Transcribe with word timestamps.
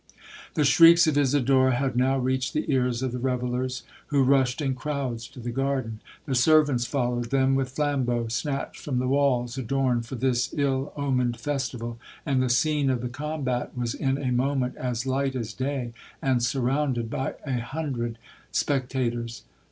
'The 0.55 0.65
shrieks 0.65 1.05
of 1.05 1.15
Isidora 1.15 1.75
had 1.75 1.95
now 1.95 2.17
reached 2.17 2.53
the 2.53 2.65
ears 2.73 3.03
of 3.03 3.11
the 3.11 3.19
revellers, 3.19 3.83
who 4.07 4.23
rushed 4.23 4.59
in 4.59 4.73
crowds 4.73 5.27
to 5.27 5.39
the 5.39 5.51
garden—the 5.51 6.33
servants 6.33 6.87
followed 6.87 7.29
them 7.29 7.53
with 7.53 7.69
flambeaux 7.75 8.27
snatched 8.29 8.79
from 8.81 8.97
the 8.97 9.07
walls 9.07 9.59
adorned 9.59 10.07
for 10.07 10.15
this 10.15 10.55
ill 10.57 10.91
omened 10.97 11.37
festival, 11.39 11.99
and 12.25 12.41
the 12.41 12.49
scene 12.49 12.89
of 12.89 13.01
the 13.01 13.09
combat 13.09 13.77
was 13.77 13.93
in 13.93 14.17
a 14.17 14.31
moment 14.31 14.75
as 14.75 15.05
light 15.05 15.35
as 15.35 15.53
day, 15.53 15.93
and 16.19 16.41
surrounded 16.41 17.07
by 17.07 17.35
a 17.45 17.59
hundred 17.61 18.17
spectators. 18.51 19.43